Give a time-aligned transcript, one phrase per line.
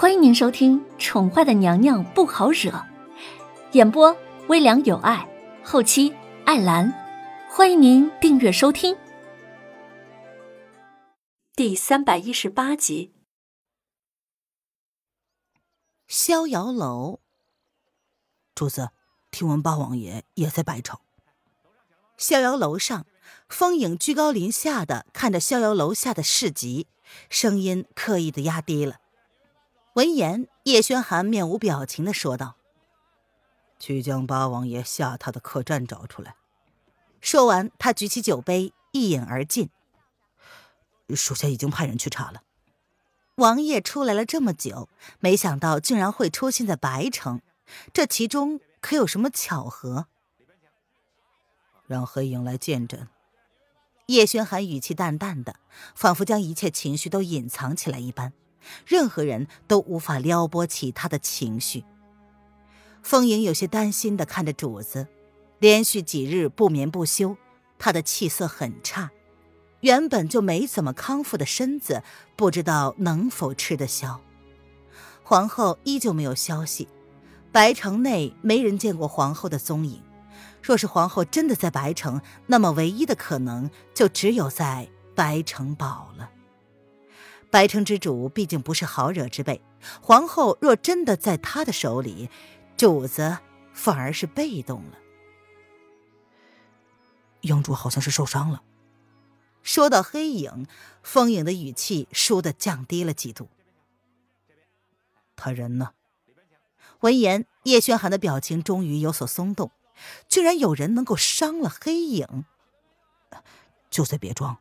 [0.00, 2.70] 欢迎您收听《宠坏的娘娘不好惹》，
[3.72, 5.28] 演播微凉有爱，
[5.64, 6.14] 后期
[6.44, 6.94] 艾兰。
[7.50, 8.96] 欢迎您订阅收听。
[11.56, 13.12] 第三百一十八集，
[16.06, 17.18] 逍遥楼。
[18.54, 18.90] 主子，
[19.32, 21.00] 听闻八王爷也在白城。
[22.16, 23.04] 逍遥楼上，
[23.48, 26.86] 风影居高临下的看着逍遥楼下的市集，
[27.28, 29.00] 声音刻意的压低了。
[29.98, 32.54] 闻言，叶轩寒面无表情的说道
[33.80, 36.36] ：“去将八王爷下榻的客栈找出来。”
[37.20, 39.70] 说完，他举起酒杯，一饮而尽。
[41.16, 42.44] 属下已经派人去查了。
[43.34, 47.42] 王爷出来了这么久，没想到竟然会出现在白城，
[47.92, 50.06] 这其中可有什么巧合？
[51.88, 53.08] 让黑影来见朕。
[54.06, 55.56] 叶轩寒语气淡淡的，
[55.96, 58.32] 仿佛将一切情绪都隐藏起来一般。
[58.86, 61.84] 任何人都无法撩拨起他的情绪。
[63.02, 65.06] 风影有些担心的看着主子，
[65.58, 67.36] 连续几日不眠不休，
[67.78, 69.10] 他的气色很差，
[69.80, 72.02] 原本就没怎么康复的身子，
[72.36, 74.20] 不知道能否吃得消。
[75.22, 76.88] 皇后依旧没有消息，
[77.52, 80.02] 白城内没人见过皇后的踪影。
[80.62, 86.30] 若是皇后真的在白城，那么唯一的可能就只有在白城堡了。
[87.50, 89.62] 白城之主毕竟不是好惹之辈，
[90.02, 92.28] 皇后若真的在他的手里，
[92.76, 93.38] 主子
[93.72, 94.98] 反而是被动了。
[97.42, 98.62] 영主好像是受伤了。
[99.62, 100.66] 说到黑影，
[101.02, 103.48] 风影的语气倏地降低了几度。
[105.36, 105.92] 他人呢？
[107.00, 109.70] 闻言，叶轩寒的表情终于有所松动，
[110.28, 112.44] 居然有人能够伤了黑影，
[113.88, 114.58] 就在别庄。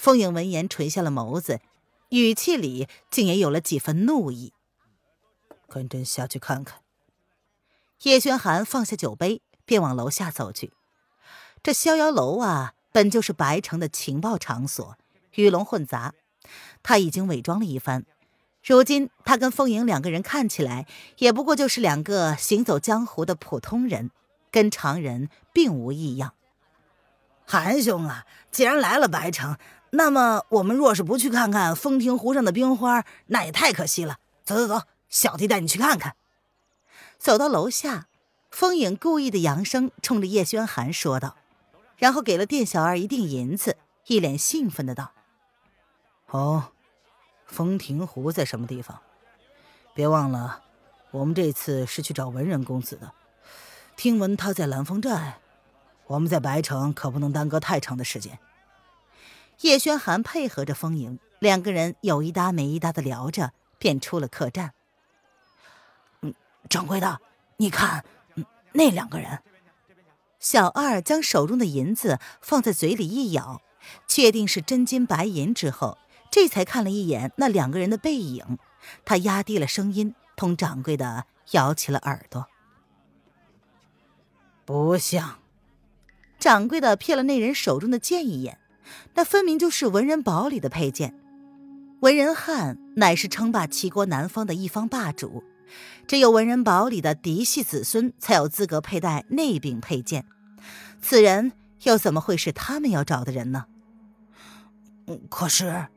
[0.00, 1.60] 风影闻言垂下了眸子，
[2.08, 4.54] 语气里竟也有了几分怒意。
[5.68, 6.80] 跟朕下去看看。
[8.04, 10.72] 叶轩寒放下酒杯，便往楼下走去。
[11.62, 14.96] 这逍遥楼啊，本就是白城的情报场所，
[15.34, 16.14] 鱼龙混杂。
[16.82, 18.06] 他已经伪装了一番，
[18.64, 20.86] 如今他跟凤影两个人看起来，
[21.18, 24.10] 也不过就是两个行走江湖的普通人，
[24.50, 26.32] 跟常人并无异样。
[27.44, 29.58] 韩兄啊，既然来了白城。
[29.92, 34.18] 那么，我们若是不去看看风亭湖上的冰花，那也太可惜了。
[34.44, 36.14] 走走走，小弟带你去看看。
[37.18, 38.06] 走到楼下，
[38.50, 41.36] 风影故意的扬声冲着叶轩寒说道，
[41.96, 45.10] 然后给了店小二一锭银子，一脸兴奋的道
[46.30, 46.68] ：“哦，
[47.44, 49.00] 风亭湖在什么地方？
[49.92, 50.62] 别忘了，
[51.10, 53.10] 我们这次是去找文人公子的。
[53.96, 55.40] 听闻他在蓝风寨，
[56.06, 58.38] 我们在白城可不能耽搁太长的时间。”
[59.60, 64.72] 叶轩寒配合着风影，两个人有一搭没一搭的聊着，便出了客栈。
[66.22, 66.34] 嗯，
[66.68, 67.20] 掌柜的，
[67.58, 68.04] 你看，
[68.72, 69.40] 那两个人。
[70.38, 73.60] 小二将手中的银子放在嘴里一咬，
[74.06, 75.98] 确定是真金白银之后，
[76.30, 78.58] 这才看了一眼那两个人的背影。
[79.04, 82.46] 他压低了声音，同掌柜的咬起了耳朵。
[84.64, 85.38] 不像。
[86.38, 88.58] 掌柜的瞥了那人手中的剑一眼。
[89.14, 91.14] 那分明就是文人堡里的佩剑。
[92.00, 95.44] 文人汉乃是称霸齐国南方的一方霸主，
[96.06, 100.24] 只有文人堡里的嫡系子孙才有资格佩戴那柄佩剑。
[101.02, 101.52] 此人
[101.82, 103.66] 又怎么会是他们要找的人呢？
[105.28, 105.88] 可是，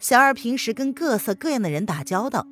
[0.00, 2.46] 小二平时跟各色各样的人打交道，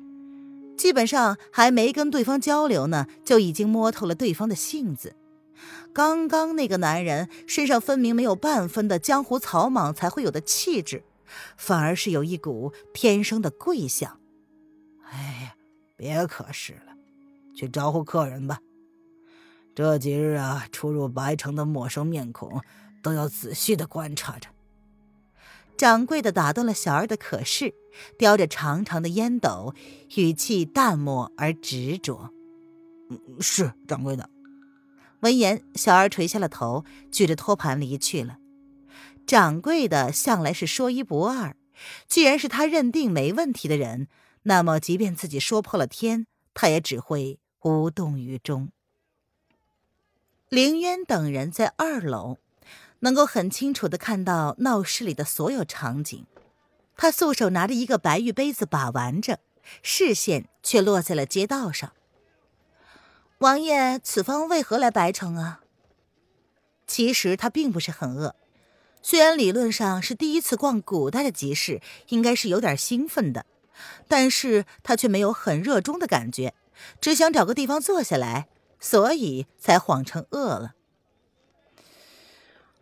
[0.77, 5.15] 基本上还没跟对方交流呢，就已经摸透了对方的性子。
[5.97, 11.03] 刚刚那个男人身上分明没有半分的江湖草莽才会有的气质，
[11.57, 14.19] 反而是有一股天生的贵相。
[15.09, 15.55] 哎呀，
[15.95, 16.93] 别可是了，
[17.55, 18.59] 去招呼客人吧。
[19.73, 22.61] 这几日啊，出入白城的陌生面孔
[23.01, 24.49] 都要仔细的观察着。
[25.75, 27.73] 掌柜的打断了小二的可视，
[28.19, 29.73] 叼着长长的烟斗，
[30.15, 32.29] 语气淡漠而执着
[33.09, 34.29] ：“嗯，是掌柜的。”
[35.21, 38.37] 闻言，小二垂下了头，举着托盘离去了。
[39.25, 41.55] 掌柜的向来是说一不二，
[42.07, 44.07] 既然是他认定没问题的人，
[44.43, 48.69] 那么即便自己说破了天，他也只会无动于衷。
[50.49, 52.37] 凌渊等人在二楼，
[52.99, 56.25] 能够很清楚的看到闹市里的所有场景。
[56.95, 59.39] 他素手拿着一个白玉杯子把玩着，
[59.83, 61.91] 视线却落在了街道上。
[63.39, 65.61] 王爷此方为何来白城啊？
[66.87, 68.35] 其实他并不是很饿，
[69.03, 71.79] 虽然理论上是第一次逛古代的集市，
[72.09, 73.45] 应该是有点兴奋的。
[74.07, 76.55] 但是他却没有很热衷的感觉，
[76.99, 78.47] 只想找个地方坐下来，
[78.79, 80.73] 所以才谎称饿了。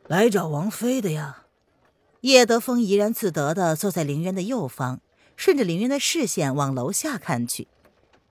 [0.07, 1.41] 来找王妃的呀。
[2.21, 5.01] 叶德风怡然自得的坐在林渊的右方，
[5.35, 7.67] 顺着林渊的视线往楼下看去，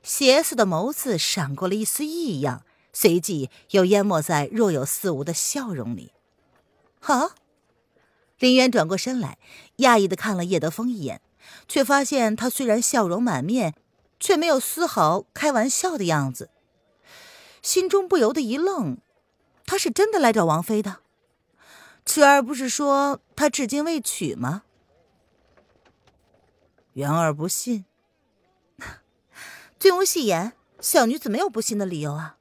[0.04, 2.62] 邪肆的眸子闪过了一丝异样，
[2.92, 6.12] 随即又淹没在若有似无的笑容里。
[7.00, 7.34] 啊！
[8.38, 9.38] 林渊转过身来，
[9.78, 11.22] 讶异的看了叶德风一眼，
[11.66, 13.74] 却发现他虽然笑容满面，
[14.20, 16.50] 却没有丝毫开玩笑的样子，
[17.62, 18.98] 心中不由得一愣，
[19.64, 20.98] 他是真的来找王妃的？
[22.04, 24.64] 池儿不是说他至今未娶吗？
[26.92, 27.86] 元儿不信。
[29.84, 32.38] 君无戏言，小女子没有不信的理由啊。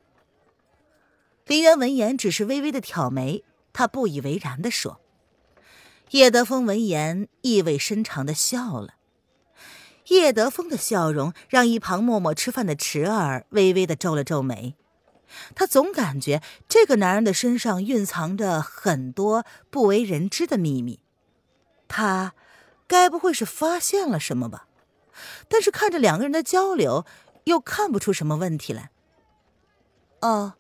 [1.46, 3.44] 林渊闻言，只是微微的挑眉，
[3.74, 5.02] 他不以为然的说。
[6.12, 8.94] 叶德风闻言，意味深长的笑了。
[10.08, 14.76] 叶德风的笑容让一旁默默吃饭的池儿微微的皱了皱眉。
[15.54, 21.02] 他总感觉这个男人的身上蕴藏着很多不为人知的秘密，
[21.90, 22.36] 他
[22.88, 24.70] 该不会是发现了什么吧？
[25.48, 27.06] 但是看着两个人的交流，
[27.46, 28.92] 又看不出什么问题来。
[30.22, 30.54] 哦，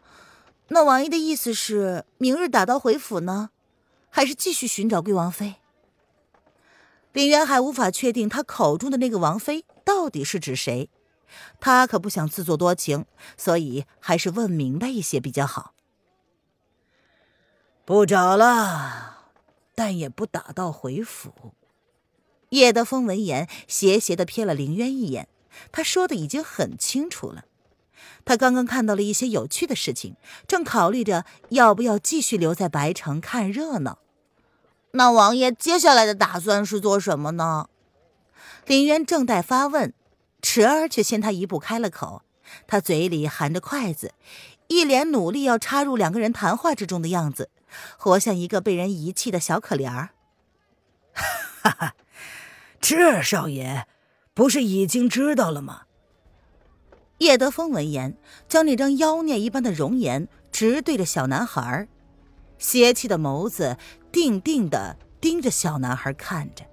[0.67, 3.51] 那王爷的意思是明日打道回府呢，
[4.09, 5.55] 还是继续寻找贵王妃？
[7.13, 10.89] 林渊还无法确定他口中的那个王妃到底是指谁。
[11.59, 13.05] 他可不想自作多情，
[13.37, 15.73] 所以还是问明白一些比较好。
[17.85, 19.31] 不找了，
[19.75, 21.53] 但也不打道回府。
[22.49, 25.27] 叶德风闻言，斜斜的瞥了林渊一眼。
[25.71, 27.45] 他说的已经很清楚了。
[28.25, 30.15] 他刚刚看到了一些有趣的事情，
[30.47, 33.99] 正考虑着要不要继续留在白城看热闹。
[34.91, 37.67] 那王爷接下来的打算是做什么呢？
[38.65, 39.93] 林渊正待发问。
[40.45, 42.21] 池儿却先他一步开了口，
[42.67, 44.13] 他嘴里含着筷子，
[44.67, 47.49] 一脸努力要插入两个人谈话之中的样子，
[47.97, 50.09] 活像一个被人遗弃的小可怜儿。
[51.63, 51.95] 哈哈，
[52.81, 53.87] 这少爷，
[54.33, 55.83] 不是已经知道了吗？
[57.19, 58.17] 叶德风闻言，
[58.49, 61.87] 将那张妖孽一般的容颜直对着小男孩，
[62.57, 63.77] 邪气的眸子
[64.11, 66.65] 定定的盯着小男孩看着。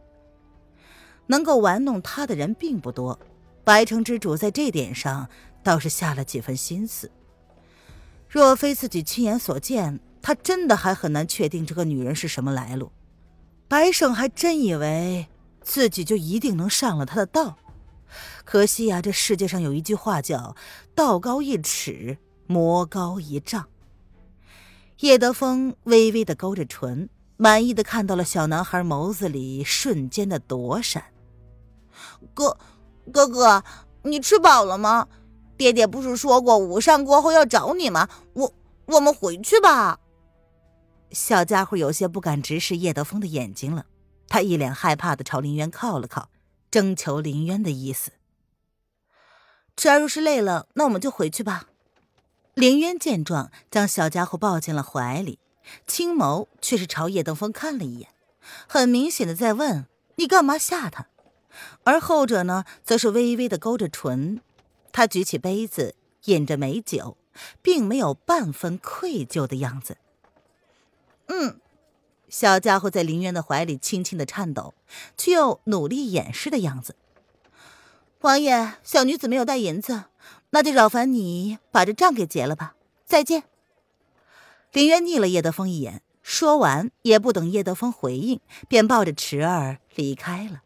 [1.27, 3.19] 能够玩弄他的人并不多。
[3.63, 5.29] 白城之主在这点上
[5.63, 7.11] 倒是下了几分心思。
[8.29, 12.91] 若非自己亲眼所见，他真的还很难确定这个女人是什么来路。
[13.69, 15.29] 白胜还真以为
[15.63, 17.57] 自己就一定能上了他的当。
[18.45, 20.57] 可惜呀，这世界上有一句话叫
[20.95, 23.69] “道高一尺，魔高一丈”。
[25.01, 31.05] 叶德风微微的勾着唇，满意的看到了小男孩眸子里瞬间的躲闪。
[32.35, 32.57] 哥。
[33.13, 33.65] 哥哥，
[34.03, 35.09] 你吃饱了吗？
[35.57, 38.09] 爹爹不是说过午膳过后要找你吗？
[38.35, 38.53] 我
[38.87, 39.99] 我们回去吧。
[41.11, 43.87] 小家伙有些不敢直视叶德风的眼睛了，
[44.31, 46.31] 他一脸害怕的朝林渊靠了靠，
[46.71, 48.13] 征求林渊的意思。
[49.77, 51.67] 侄儿若是累了，那我们就回去吧。
[52.55, 55.39] 林渊见状，将小家伙抱进了怀里，
[55.87, 58.09] 青眸却是朝叶德峰看了一眼，
[58.69, 59.87] 很明显的在问
[60.17, 61.09] ：“你干嘛吓他？”
[61.85, 64.41] 而后者呢，则是微微的勾着唇，
[64.93, 67.17] 他举起杯子，饮着美酒，
[67.61, 69.97] 并没有半分愧疚的样子。
[71.27, 71.59] 嗯，
[72.31, 74.73] 小家伙在林渊的怀里轻轻的颤抖，
[75.17, 76.95] 却又努力掩饰的样子。
[78.21, 80.05] 王爷，小女子没有带银子，
[80.51, 82.75] 那就扰烦你把这账给结了吧。
[83.05, 83.43] 再见。
[84.73, 90.63] 林渊睨了叶德风一眼，说完也不等叶德风回应，便抱着池儿离开了。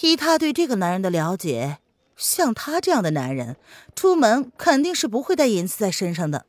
[0.00, 1.78] 依他对这个男人的了解，
[2.16, 3.56] 像他这样的男人，
[3.94, 6.46] 出门肯定是不会带银子在身上的。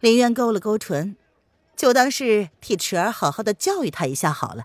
[0.00, 1.16] 林渊勾了勾唇，
[1.76, 4.64] 就当是替池儿好好的教育他一下好了。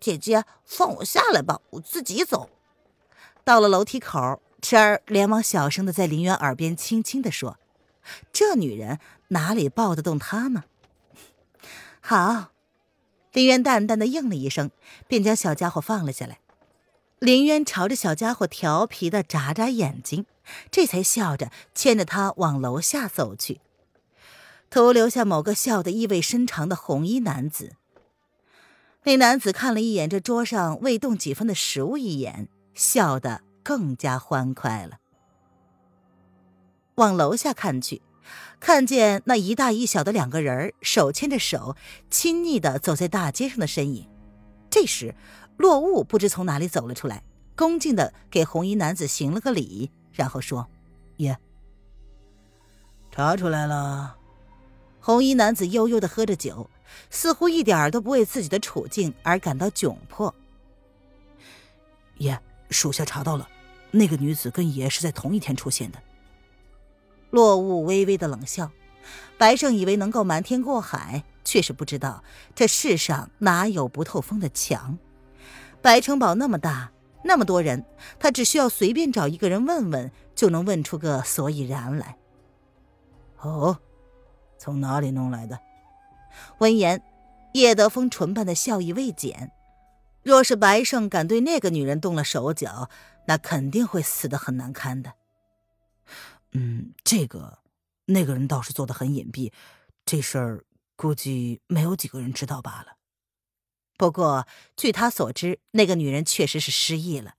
[0.00, 2.50] 姐姐，放我下来吧，我自己走。
[3.44, 7.58] 到了楼梯口，池儿连忙小声的在林渊耳边轻轻的说
[8.32, 10.64] ：“这女人哪里抱得动他呢？”
[12.02, 12.48] 好。
[13.32, 14.70] 林渊淡淡的应了一声，
[15.08, 16.38] 便将小家伙放了下来。
[17.18, 20.26] 林渊朝着小家伙调皮的眨眨眼睛，
[20.70, 23.60] 这才笑着牵着他往楼下走去，
[24.72, 27.76] 徒留下某个笑得意味深长的红衣男子。
[29.02, 34.96] 那男子看了一眼这桌上未动几分的食物，一眼笑得更加欢快了。
[36.94, 38.00] 往楼下看去。
[38.60, 41.76] 看见那一大一小的两个人手牵着手，
[42.08, 44.08] 亲昵的走在大街上的身影。
[44.70, 45.14] 这时，
[45.58, 47.22] 落雾不知从哪里走了出来，
[47.54, 50.66] 恭敬的给红衣男子行了个礼，然后说
[51.18, 51.36] ：“爷，
[53.10, 54.16] 查出来了。”
[55.04, 56.70] 红衣男子悠悠的喝着酒，
[57.10, 60.32] 似乎一点都不为自己的处境而感到窘迫。
[62.18, 62.40] 爷，
[62.70, 63.48] 属下查到了，
[63.90, 65.98] 那个女子跟爷是在同一天出现的。
[67.30, 68.70] 落雾微微的冷笑，
[69.36, 72.22] 白胜以为能够瞒天过海，却是不知道
[72.54, 74.98] 这世上哪有不透风的墙。
[75.80, 76.92] 白城堡那么大，
[77.24, 77.84] 那么多人，
[78.20, 82.16] 他只需要随便找一个人问问，就能问出个所以然来。
[83.40, 83.80] 哦，
[84.62, 85.58] 从哪里弄来的？
[86.58, 87.02] 闻言，
[87.54, 89.50] 叶德风唇瓣的笑意未减。
[90.22, 92.88] 若是白胜敢对那个女人动了手脚，
[93.26, 95.14] 那肯定会死得很难堪的。
[96.52, 97.58] 嗯，这个
[98.04, 99.52] 那个人倒是做的很隐蔽，
[100.06, 100.64] 这事儿
[100.94, 102.98] 估计没有几个人知道罢了。
[103.98, 107.34] 不过据他所知，那个女人确实是失忆了，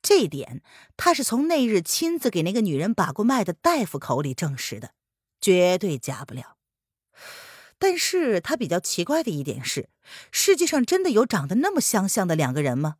[0.00, 0.62] 这点
[0.96, 4.92] 他是从那日亲自给那个女人把过脉的大夫口里证实的，
[5.42, 6.56] 绝对假不了。
[7.78, 9.90] 但是他比较奇怪的一点是，
[10.30, 12.96] 世界上真的有长得那么相像的两个人吗？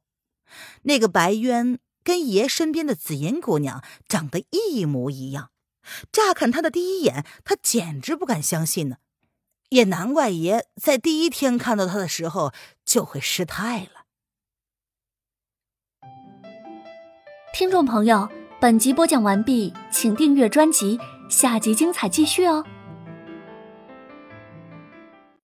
[0.83, 1.79] 那个白渊。
[2.05, 5.53] 跟爷身边的紫银姑娘长得一模一样，
[6.11, 8.97] 乍看她的第一眼，他简直不敢相信呢。
[9.69, 12.53] 也难怪爷在第一天看到她的时候
[12.85, 14.07] 就会失态了。
[17.55, 18.29] 听众朋友，
[18.61, 20.99] 本集播讲完毕，请订阅专辑，
[21.33, 22.63] 下集精彩继续哦。